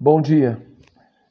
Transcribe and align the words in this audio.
Bom 0.00 0.22
dia. 0.22 0.62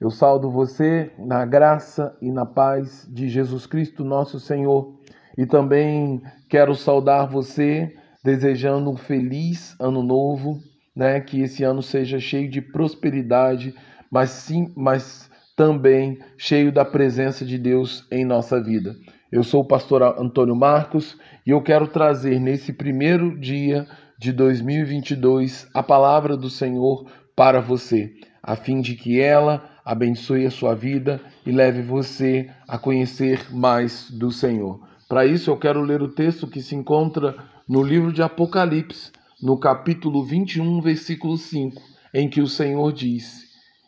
Eu 0.00 0.08
saldo 0.08 0.48
você 0.48 1.10
na 1.18 1.44
graça 1.44 2.16
e 2.22 2.30
na 2.30 2.46
paz 2.46 3.04
de 3.10 3.28
Jesus 3.28 3.66
Cristo, 3.66 4.04
nosso 4.04 4.38
Senhor, 4.38 5.00
e 5.36 5.44
também 5.44 6.22
quero 6.48 6.72
saudar 6.76 7.26
você 7.26 7.92
desejando 8.22 8.88
um 8.88 8.96
feliz 8.96 9.74
ano 9.80 10.00
novo, 10.00 10.60
né? 10.94 11.20
Que 11.20 11.42
esse 11.42 11.64
ano 11.64 11.82
seja 11.82 12.20
cheio 12.20 12.48
de 12.48 12.60
prosperidade, 12.60 13.74
mas 14.08 14.30
sim, 14.30 14.72
mas 14.76 15.28
também 15.56 16.20
cheio 16.38 16.70
da 16.70 16.84
presença 16.84 17.44
de 17.44 17.58
Deus 17.58 18.06
em 18.12 18.24
nossa 18.24 18.62
vida. 18.62 18.94
Eu 19.32 19.42
sou 19.42 19.62
o 19.62 19.66
pastor 19.66 20.04
Antônio 20.04 20.54
Marcos 20.54 21.18
e 21.44 21.50
eu 21.50 21.60
quero 21.62 21.88
trazer 21.88 22.38
nesse 22.38 22.72
primeiro 22.72 23.36
dia 23.40 23.88
de 24.16 24.32
2022 24.32 25.66
a 25.74 25.82
palavra 25.82 26.36
do 26.36 26.48
Senhor 26.48 27.10
para 27.34 27.60
você, 27.60 28.14
a 28.42 28.56
fim 28.56 28.80
de 28.80 28.94
que 28.94 29.20
ela 29.20 29.68
abençoe 29.84 30.46
a 30.46 30.50
sua 30.50 30.74
vida 30.74 31.20
e 31.44 31.50
leve 31.50 31.82
você 31.82 32.50
a 32.68 32.78
conhecer 32.78 33.52
mais 33.52 34.10
do 34.10 34.30
Senhor. 34.30 34.80
Para 35.08 35.26
isso, 35.26 35.50
eu 35.50 35.56
quero 35.56 35.82
ler 35.82 36.00
o 36.02 36.08
texto 36.08 36.46
que 36.46 36.62
se 36.62 36.74
encontra 36.74 37.36
no 37.68 37.82
livro 37.82 38.12
de 38.12 38.22
Apocalipse, 38.22 39.10
no 39.42 39.58
capítulo 39.58 40.24
21, 40.24 40.80
versículo 40.80 41.36
5, 41.36 41.82
em 42.14 42.28
que 42.28 42.40
o 42.40 42.46
Senhor 42.46 42.92
diz: 42.92 43.42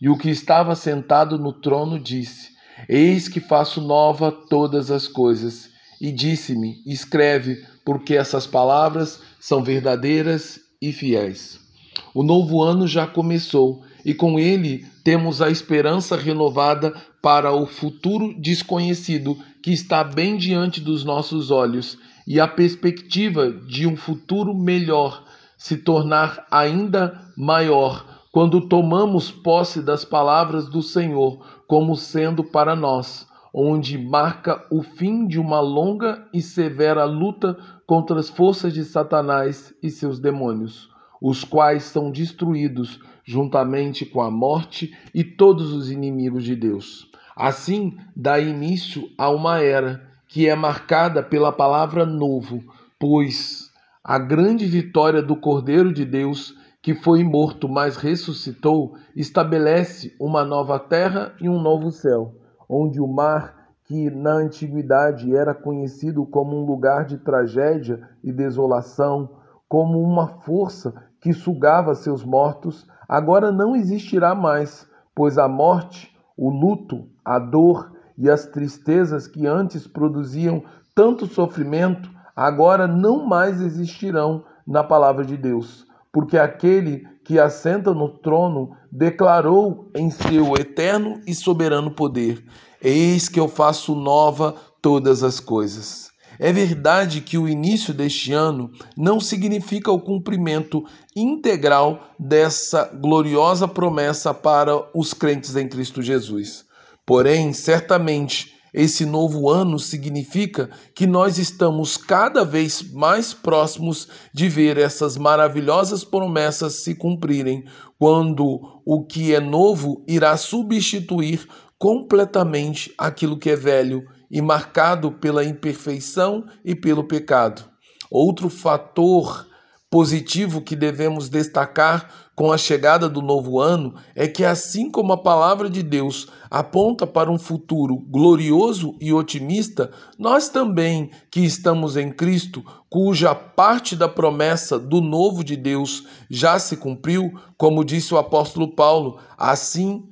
E 0.00 0.08
o 0.08 0.16
que 0.16 0.30
estava 0.30 0.74
sentado 0.74 1.38
no 1.38 1.52
trono 1.52 1.98
disse: 1.98 2.50
Eis 2.88 3.28
que 3.28 3.40
faço 3.40 3.80
nova 3.80 4.30
todas 4.30 4.90
as 4.90 5.08
coisas. 5.08 5.70
E 6.00 6.12
disse-me: 6.12 6.82
Escreve, 6.86 7.64
porque 7.84 8.14
essas 8.14 8.46
palavras 8.46 9.20
são 9.40 9.62
verdadeiras 9.62 10.60
e 10.80 10.92
fiéis. 10.92 11.67
O 12.14 12.22
novo 12.22 12.62
ano 12.62 12.86
já 12.86 13.06
começou 13.06 13.82
e 14.04 14.14
com 14.14 14.38
ele 14.38 14.86
temos 15.04 15.42
a 15.42 15.50
esperança 15.50 16.16
renovada 16.16 16.94
para 17.20 17.52
o 17.52 17.66
futuro 17.66 18.34
desconhecido 18.38 19.36
que 19.62 19.72
está 19.72 20.02
bem 20.04 20.36
diante 20.36 20.80
dos 20.80 21.04
nossos 21.04 21.50
olhos 21.50 21.98
e 22.26 22.38
a 22.38 22.46
perspectiva 22.46 23.50
de 23.50 23.86
um 23.86 23.96
futuro 23.96 24.54
melhor 24.54 25.24
se 25.56 25.76
tornar 25.76 26.46
ainda 26.50 27.20
maior 27.36 28.04
quando 28.30 28.68
tomamos 28.68 29.30
posse 29.30 29.82
das 29.82 30.04
palavras 30.04 30.68
do 30.68 30.82
Senhor 30.82 31.40
como 31.66 31.96
sendo 31.96 32.44
para 32.44 32.76
nós, 32.76 33.26
onde 33.52 33.98
marca 33.98 34.64
o 34.70 34.82
fim 34.82 35.26
de 35.26 35.40
uma 35.40 35.60
longa 35.60 36.26
e 36.32 36.40
severa 36.40 37.04
luta 37.04 37.58
contra 37.86 38.20
as 38.20 38.28
forças 38.28 38.72
de 38.72 38.84
Satanás 38.84 39.74
e 39.82 39.90
seus 39.90 40.20
demônios, 40.20 40.88
os 41.20 41.44
quais 41.44 41.84
são 41.84 42.10
destruídos 42.10 43.00
juntamente 43.24 44.06
com 44.06 44.22
a 44.22 44.30
morte 44.30 44.96
e 45.14 45.22
todos 45.22 45.72
os 45.72 45.90
inimigos 45.90 46.44
de 46.44 46.56
Deus. 46.56 47.10
Assim, 47.36 47.96
dá 48.16 48.38
início 48.38 49.08
a 49.16 49.30
uma 49.30 49.60
era 49.60 50.02
que 50.26 50.48
é 50.48 50.54
marcada 50.54 51.22
pela 51.22 51.52
palavra 51.52 52.04
novo, 52.04 52.62
pois 52.98 53.70
a 54.02 54.18
grande 54.18 54.66
vitória 54.66 55.22
do 55.22 55.36
Cordeiro 55.36 55.92
de 55.92 56.04
Deus 56.04 56.56
que 56.80 56.94
foi 56.94 57.22
morto, 57.22 57.68
mas 57.68 57.96
ressuscitou, 57.96 58.94
estabelece 59.14 60.14
uma 60.18 60.44
nova 60.44 60.78
terra 60.78 61.34
e 61.40 61.48
um 61.48 61.60
novo 61.60 61.90
céu, 61.90 62.34
onde 62.68 63.00
o 63.00 63.06
mar, 63.06 63.74
que 63.84 64.10
na 64.10 64.32
antiguidade 64.32 65.34
era 65.34 65.54
conhecido 65.54 66.24
como 66.24 66.56
um 66.56 66.64
lugar 66.64 67.04
de 67.04 67.18
tragédia 67.18 68.08
e 68.22 68.32
desolação, 68.32 69.30
como 69.68 70.00
uma 70.00 70.28
força 70.42 71.07
que 71.20 71.32
sugava 71.32 71.94
seus 71.94 72.24
mortos, 72.24 72.86
agora 73.08 73.50
não 73.50 73.74
existirá 73.74 74.34
mais, 74.34 74.86
pois 75.14 75.38
a 75.38 75.48
morte, 75.48 76.14
o 76.36 76.50
luto, 76.50 77.08
a 77.24 77.38
dor 77.38 77.92
e 78.16 78.30
as 78.30 78.46
tristezas 78.46 79.26
que 79.26 79.46
antes 79.46 79.86
produziam 79.86 80.62
tanto 80.94 81.26
sofrimento, 81.26 82.10
agora 82.34 82.86
não 82.86 83.26
mais 83.26 83.60
existirão 83.60 84.44
na 84.66 84.82
palavra 84.84 85.24
de 85.24 85.36
Deus 85.36 85.88
porque 86.12 86.38
aquele 86.38 87.06
que 87.24 87.38
assenta 87.38 87.92
no 87.92 88.08
trono 88.08 88.72
declarou 88.90 89.90
em 89.94 90.10
seu 90.10 90.54
eterno 90.54 91.20
e 91.26 91.34
soberano 91.34 91.90
poder: 91.90 92.44
Eis 92.82 93.28
que 93.28 93.38
eu 93.38 93.48
faço 93.48 93.94
nova 93.94 94.54
todas 94.80 95.22
as 95.22 95.38
coisas. 95.38 96.10
É 96.38 96.52
verdade 96.52 97.20
que 97.20 97.36
o 97.36 97.48
início 97.48 97.92
deste 97.92 98.32
ano 98.32 98.70
não 98.96 99.18
significa 99.18 99.90
o 99.90 100.00
cumprimento 100.00 100.84
integral 101.16 102.14
dessa 102.18 102.84
gloriosa 102.84 103.66
promessa 103.66 104.32
para 104.32 104.76
os 104.96 105.12
crentes 105.12 105.56
em 105.56 105.68
Cristo 105.68 106.00
Jesus. 106.00 106.64
Porém, 107.04 107.52
certamente, 107.52 108.54
esse 108.72 109.04
novo 109.04 109.50
ano 109.50 109.78
significa 109.78 110.70
que 110.94 111.06
nós 111.06 111.38
estamos 111.38 111.96
cada 111.96 112.44
vez 112.44 112.82
mais 112.92 113.34
próximos 113.34 114.06
de 114.32 114.48
ver 114.48 114.78
essas 114.78 115.16
maravilhosas 115.16 116.04
promessas 116.04 116.84
se 116.84 116.94
cumprirem, 116.94 117.64
quando 117.98 118.80
o 118.84 119.04
que 119.04 119.34
é 119.34 119.40
novo 119.40 120.04
irá 120.06 120.36
substituir 120.36 121.48
completamente 121.78 122.92
aquilo 122.96 123.38
que 123.38 123.50
é 123.50 123.56
velho 123.56 124.04
e 124.30 124.40
marcado 124.42 125.12
pela 125.12 125.44
imperfeição 125.44 126.44
e 126.64 126.74
pelo 126.74 127.04
pecado. 127.04 127.64
Outro 128.10 128.48
fator 128.48 129.46
positivo 129.90 130.60
que 130.60 130.76
devemos 130.76 131.28
destacar 131.28 132.28
com 132.38 132.52
a 132.52 132.56
chegada 132.56 133.08
do 133.08 133.20
novo 133.20 133.58
ano 133.58 133.94
é 134.14 134.28
que, 134.28 134.44
assim 134.44 134.90
como 134.90 135.12
a 135.12 135.16
palavra 135.16 135.68
de 135.68 135.82
Deus 135.82 136.28
aponta 136.48 137.04
para 137.04 137.30
um 137.30 137.38
futuro 137.38 137.96
glorioso 137.96 138.94
e 139.00 139.12
otimista, 139.12 139.90
nós 140.16 140.48
também, 140.48 141.10
que 141.32 141.40
estamos 141.40 141.96
em 141.96 142.12
Cristo, 142.12 142.64
cuja 142.88 143.34
parte 143.34 143.96
da 143.96 144.08
promessa 144.08 144.78
do 144.78 145.00
novo 145.00 145.42
de 145.42 145.56
Deus 145.56 146.06
já 146.30 146.58
se 146.60 146.76
cumpriu, 146.76 147.32
como 147.56 147.84
disse 147.84 148.14
o 148.14 148.18
apóstolo 148.18 148.68
Paulo, 148.68 149.18
assim 149.36 150.07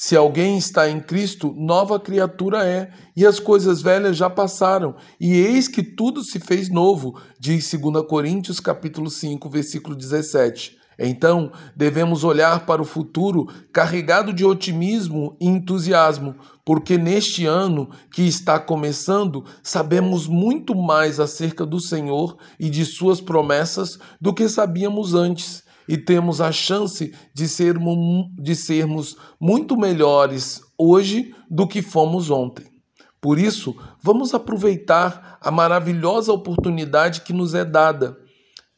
se 0.00 0.14
alguém 0.14 0.56
está 0.56 0.88
em 0.88 1.00
Cristo, 1.00 1.52
nova 1.56 1.98
criatura 1.98 2.64
é, 2.64 2.88
e 3.16 3.26
as 3.26 3.40
coisas 3.40 3.82
velhas 3.82 4.16
já 4.16 4.30
passaram, 4.30 4.94
e 5.20 5.32
eis 5.32 5.66
que 5.66 5.82
tudo 5.82 6.22
se 6.22 6.38
fez 6.38 6.68
novo, 6.68 7.20
diz 7.36 7.68
2 7.68 8.06
Coríntios 8.06 8.60
capítulo 8.60 9.10
5, 9.10 9.50
versículo 9.50 9.96
17. 9.96 10.78
Então, 11.00 11.50
devemos 11.74 12.22
olhar 12.22 12.64
para 12.64 12.80
o 12.80 12.84
futuro 12.84 13.48
carregado 13.72 14.32
de 14.32 14.44
otimismo 14.44 15.36
e 15.40 15.48
entusiasmo, 15.48 16.36
porque 16.64 16.96
neste 16.96 17.44
ano 17.44 17.90
que 18.12 18.22
está 18.22 18.60
começando, 18.60 19.44
sabemos 19.64 20.28
muito 20.28 20.76
mais 20.76 21.18
acerca 21.18 21.66
do 21.66 21.80
Senhor 21.80 22.36
e 22.56 22.70
de 22.70 22.84
suas 22.84 23.20
promessas 23.20 23.98
do 24.20 24.32
que 24.32 24.48
sabíamos 24.48 25.12
antes 25.12 25.66
e 25.88 25.96
temos 25.96 26.40
a 26.40 26.52
chance 26.52 27.14
de 27.32 27.48
sermos, 27.48 28.28
de 28.38 28.54
sermos 28.54 29.16
muito 29.40 29.76
melhores 29.76 30.60
hoje 30.76 31.34
do 31.50 31.66
que 31.66 31.80
fomos 31.80 32.30
ontem. 32.30 32.66
Por 33.20 33.38
isso, 33.38 33.74
vamos 34.00 34.34
aproveitar 34.34 35.38
a 35.40 35.50
maravilhosa 35.50 36.32
oportunidade 36.32 37.22
que 37.22 37.32
nos 37.32 37.54
é 37.54 37.64
dada 37.64 38.16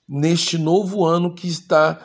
neste 0.09 0.57
novo 0.57 1.05
ano 1.05 1.35
que 1.35 1.47
está 1.47 2.01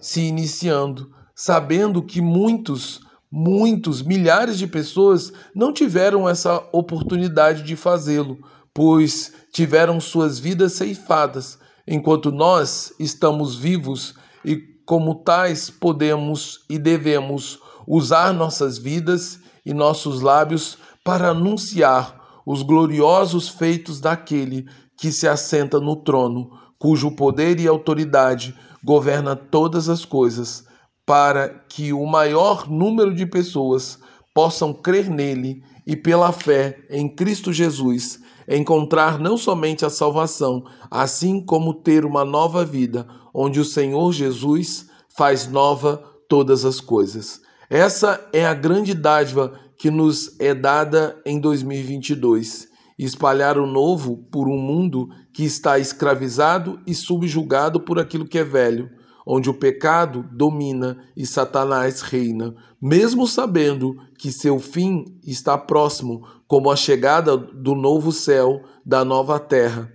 se 0.00 0.20
iniciando, 0.22 1.10
sabendo 1.34 2.02
que 2.02 2.20
muitos, 2.20 3.00
muitos, 3.30 4.02
milhares 4.02 4.56
de 4.56 4.66
pessoas 4.66 5.32
não 5.54 5.72
tiveram 5.72 6.28
essa 6.28 6.66
oportunidade 6.72 7.62
de 7.62 7.76
fazê-lo, 7.76 8.38
pois 8.72 9.32
tiveram 9.52 10.00
suas 10.00 10.38
vidas 10.38 10.72
ceifadas, 10.72 11.58
enquanto 11.86 12.32
nós 12.32 12.92
estamos 12.98 13.56
vivos 13.56 14.14
e, 14.44 14.56
como 14.84 15.16
tais, 15.16 15.70
podemos 15.70 16.64
e 16.68 16.78
devemos 16.78 17.58
usar 17.86 18.32
nossas 18.32 18.78
vidas 18.78 19.40
e 19.64 19.72
nossos 19.72 20.20
lábios 20.20 20.78
para 21.02 21.30
anunciar 21.30 22.20
os 22.46 22.62
gloriosos 22.62 23.48
feitos 23.48 24.00
daquele 24.00 24.66
que 24.96 25.10
se 25.10 25.26
assenta 25.26 25.80
no 25.80 25.96
trono, 25.96 26.50
cujo 26.78 27.10
poder 27.12 27.58
e 27.58 27.66
autoridade 27.66 28.54
governa 28.82 29.34
todas 29.34 29.88
as 29.88 30.04
coisas, 30.04 30.64
para 31.06 31.48
que 31.48 31.92
o 31.92 32.04
maior 32.06 32.68
número 32.70 33.14
de 33.14 33.26
pessoas 33.26 33.98
possam 34.34 34.74
crer 34.74 35.08
nele 35.08 35.62
e, 35.86 35.94
pela 35.94 36.32
fé 36.32 36.84
em 36.90 37.08
Cristo 37.08 37.52
Jesus, 37.52 38.20
encontrar 38.48 39.18
não 39.18 39.38
somente 39.38 39.84
a 39.84 39.90
salvação, 39.90 40.64
assim 40.90 41.40
como 41.40 41.72
ter 41.72 42.04
uma 42.04 42.24
nova 42.24 42.64
vida, 42.64 43.06
onde 43.32 43.60
o 43.60 43.64
Senhor 43.64 44.12
Jesus 44.12 44.90
faz 45.16 45.46
nova 45.46 46.02
todas 46.28 46.64
as 46.64 46.80
coisas. 46.80 47.40
Essa 47.70 48.28
é 48.32 48.44
a 48.44 48.52
grande 48.52 48.92
dádiva 48.92 49.58
que 49.78 49.90
nos 49.90 50.38
é 50.40 50.52
dada 50.52 51.16
em 51.24 51.40
2022 51.40 52.74
espalhar 52.98 53.58
o 53.58 53.66
novo 53.66 54.18
por 54.30 54.48
um 54.48 54.58
mundo 54.58 55.08
que 55.32 55.44
está 55.44 55.78
escravizado 55.78 56.80
e 56.86 56.94
subjugado 56.94 57.80
por 57.80 57.98
aquilo 57.98 58.26
que 58.26 58.38
é 58.38 58.44
velho, 58.44 58.88
onde 59.26 59.48
o 59.48 59.54
pecado 59.54 60.24
domina 60.32 60.98
e 61.16 61.26
Satanás 61.26 62.02
reina, 62.02 62.54
mesmo 62.80 63.26
sabendo 63.26 63.96
que 64.18 64.30
seu 64.30 64.58
fim 64.58 65.04
está 65.24 65.56
próximo, 65.56 66.26
como 66.46 66.70
a 66.70 66.76
chegada 66.76 67.36
do 67.36 67.74
novo 67.74 68.12
céu, 68.12 68.62
da 68.84 69.04
nova 69.04 69.38
terra, 69.38 69.90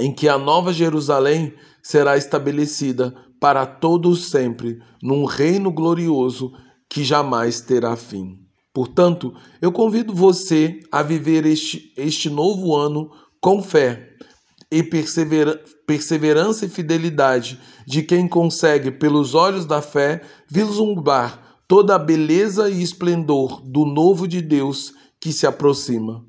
em 0.00 0.12
que 0.12 0.28
a 0.28 0.38
nova 0.38 0.72
Jerusalém 0.72 1.54
será 1.82 2.16
estabelecida 2.16 3.14
para 3.38 3.66
todos 3.66 4.30
sempre, 4.30 4.80
num 5.02 5.24
reino 5.26 5.70
glorioso 5.70 6.52
que 6.88 7.04
jamais 7.04 7.60
terá 7.60 7.94
fim. 7.94 8.38
Portanto, 8.72 9.34
eu 9.60 9.70
convido 9.70 10.14
você 10.14 10.80
a 10.90 11.02
viver 11.02 11.46
este, 11.46 11.92
este 11.96 12.28
novo 12.30 12.74
ano 12.74 13.10
com 13.40 13.62
fé 13.62 14.14
e 14.74 14.82
persevera, 14.82 15.62
perseverança 15.86 16.66
e 16.66 16.68
fidelidade 16.68 17.60
de 17.86 18.02
quem 18.02 18.26
consegue, 18.26 18.90
pelos 18.90 19.32
olhos 19.32 19.64
da 19.64 19.80
fé, 19.80 20.20
vislumbrar 20.48 21.60
toda 21.68 21.94
a 21.94 21.98
beleza 21.98 22.68
e 22.68 22.82
esplendor 22.82 23.62
do 23.62 23.84
novo 23.84 24.26
de 24.26 24.42
Deus 24.42 24.92
que 25.20 25.32
se 25.32 25.46
aproxima, 25.46 26.26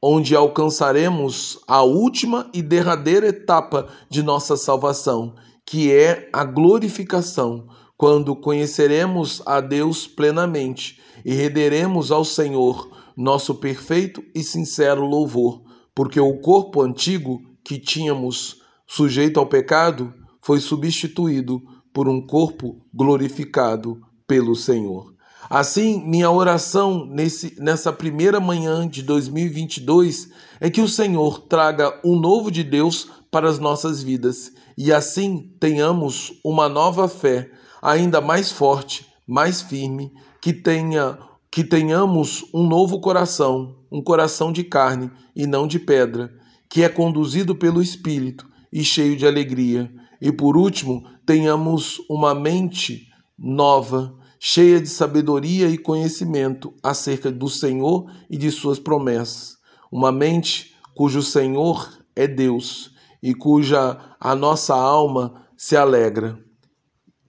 onde 0.00 0.36
alcançaremos 0.36 1.58
a 1.66 1.82
última 1.82 2.48
e 2.54 2.62
derradeira 2.62 3.26
etapa 3.26 3.88
de 4.08 4.22
nossa 4.22 4.56
salvação, 4.56 5.34
que 5.66 5.92
é 5.92 6.30
a 6.32 6.44
glorificação, 6.44 7.66
quando 7.96 8.36
conheceremos 8.36 9.42
a 9.44 9.60
Deus 9.60 10.06
plenamente 10.06 11.00
e 11.24 11.34
renderemos 11.34 12.12
ao 12.12 12.24
Senhor 12.24 12.88
nosso 13.16 13.56
perfeito 13.56 14.22
e 14.32 14.44
sincero 14.44 15.04
louvor, 15.04 15.62
porque 15.92 16.20
o 16.20 16.38
corpo 16.38 16.80
antigo 16.80 17.47
que 17.68 17.78
tínhamos 17.78 18.62
sujeito 18.86 19.38
ao 19.38 19.44
pecado 19.44 20.14
foi 20.40 20.58
substituído 20.58 21.60
por 21.92 22.08
um 22.08 22.18
corpo 22.18 22.80
glorificado 22.94 24.00
pelo 24.26 24.56
Senhor. 24.56 25.12
Assim, 25.50 26.02
minha 26.02 26.30
oração 26.30 27.04
nesse, 27.04 27.60
nessa 27.60 27.92
primeira 27.92 28.40
manhã 28.40 28.88
de 28.88 29.02
2022 29.02 30.30
é 30.58 30.70
que 30.70 30.80
o 30.80 30.88
Senhor 30.88 31.40
traga 31.40 32.00
um 32.02 32.18
novo 32.18 32.50
de 32.50 32.64
Deus 32.64 33.10
para 33.30 33.50
as 33.50 33.58
nossas 33.58 34.02
vidas 34.02 34.50
e 34.74 34.90
assim 34.90 35.54
tenhamos 35.60 36.40
uma 36.42 36.70
nova 36.70 37.06
fé 37.06 37.50
ainda 37.82 38.18
mais 38.18 38.50
forte, 38.50 39.06
mais 39.26 39.60
firme, 39.60 40.10
que 40.40 40.54
tenha 40.54 41.18
que 41.50 41.62
tenhamos 41.62 42.46
um 42.54 42.66
novo 42.66 42.98
coração, 42.98 43.76
um 43.92 44.02
coração 44.02 44.52
de 44.52 44.64
carne 44.64 45.10
e 45.36 45.46
não 45.46 45.66
de 45.66 45.78
pedra, 45.78 46.32
que 46.68 46.82
é 46.82 46.88
conduzido 46.88 47.54
pelo 47.54 47.82
Espírito 47.82 48.46
e 48.72 48.84
cheio 48.84 49.16
de 49.16 49.26
alegria. 49.26 49.90
E 50.20 50.30
por 50.30 50.56
último, 50.56 51.04
tenhamos 51.24 52.00
uma 52.08 52.34
mente 52.34 53.08
nova, 53.38 54.14
cheia 54.38 54.80
de 54.80 54.88
sabedoria 54.88 55.68
e 55.68 55.78
conhecimento 55.78 56.74
acerca 56.82 57.30
do 57.30 57.48
Senhor 57.48 58.10
e 58.28 58.36
de 58.36 58.50
suas 58.50 58.78
promessas. 58.78 59.56
Uma 59.90 60.12
mente 60.12 60.74
cujo 60.94 61.22
Senhor 61.22 61.88
é 62.14 62.26
Deus 62.26 62.90
e 63.22 63.34
cuja 63.34 63.98
a 64.20 64.34
nossa 64.34 64.74
alma 64.74 65.46
se 65.56 65.76
alegra. 65.76 66.38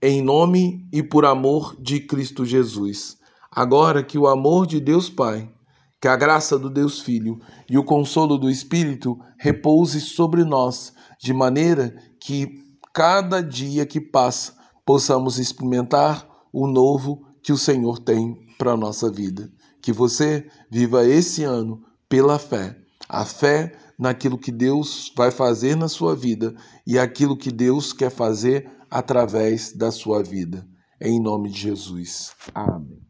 Em 0.02 0.22
nome 0.22 0.86
e 0.92 1.02
por 1.02 1.24
amor 1.24 1.76
de 1.80 2.00
Cristo 2.00 2.44
Jesus. 2.44 3.16
Agora 3.50 4.02
que 4.02 4.18
o 4.18 4.26
amor 4.26 4.66
de 4.66 4.80
Deus 4.80 5.08
Pai 5.10 5.50
que 6.00 6.08
a 6.08 6.16
graça 6.16 6.58
do 6.58 6.70
Deus 6.70 7.00
Filho 7.00 7.38
e 7.68 7.76
o 7.76 7.84
consolo 7.84 8.38
do 8.38 8.50
Espírito 8.50 9.18
repouse 9.38 10.00
sobre 10.00 10.44
nós, 10.44 10.92
de 11.20 11.32
maneira 11.34 11.94
que 12.18 12.64
cada 12.92 13.42
dia 13.42 13.84
que 13.84 14.00
passa 14.00 14.54
possamos 14.84 15.38
experimentar 15.38 16.26
o 16.52 16.66
novo 16.66 17.24
que 17.42 17.52
o 17.52 17.58
Senhor 17.58 17.98
tem 17.98 18.34
para 18.58 18.72
a 18.72 18.76
nossa 18.76 19.10
vida. 19.10 19.50
Que 19.82 19.92
você 19.92 20.46
viva 20.70 21.06
esse 21.06 21.44
ano 21.44 21.82
pela 22.08 22.38
fé, 22.38 22.76
a 23.08 23.24
fé 23.24 23.72
naquilo 23.98 24.38
que 24.38 24.50
Deus 24.50 25.12
vai 25.16 25.30
fazer 25.30 25.76
na 25.76 25.88
sua 25.88 26.16
vida 26.16 26.54
e 26.86 26.98
aquilo 26.98 27.36
que 27.36 27.52
Deus 27.52 27.92
quer 27.92 28.10
fazer 28.10 28.70
através 28.90 29.72
da 29.72 29.90
sua 29.92 30.22
vida. 30.22 30.66
Em 31.00 31.20
nome 31.22 31.50
de 31.50 31.60
Jesus. 31.60 32.32
Amém. 32.54 33.09